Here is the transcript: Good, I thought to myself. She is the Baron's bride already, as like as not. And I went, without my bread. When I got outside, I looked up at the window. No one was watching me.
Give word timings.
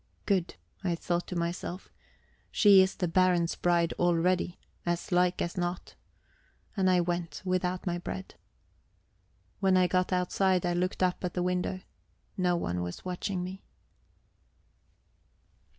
Good, 0.25 0.55
I 0.83 0.95
thought 0.95 1.27
to 1.27 1.35
myself. 1.35 1.91
She 2.49 2.81
is 2.81 2.95
the 2.95 3.07
Baron's 3.07 3.53
bride 3.53 3.93
already, 3.99 4.57
as 4.83 5.11
like 5.11 5.43
as 5.43 5.55
not. 5.59 5.93
And 6.75 6.89
I 6.89 6.99
went, 6.99 7.43
without 7.45 7.85
my 7.85 7.99
bread. 7.99 8.33
When 9.59 9.77
I 9.77 9.85
got 9.85 10.11
outside, 10.11 10.65
I 10.65 10.73
looked 10.73 11.03
up 11.03 11.23
at 11.23 11.35
the 11.35 11.43
window. 11.43 11.81
No 12.35 12.55
one 12.55 12.81
was 12.81 13.05
watching 13.05 13.43
me. 13.43 13.61